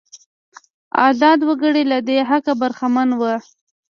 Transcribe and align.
ازاد 1.07 1.39
وګړي 1.47 1.83
له 1.91 1.97
دې 2.07 2.17
حقه 2.29 2.53
برخمن 2.61 3.09
وو. 3.19 3.33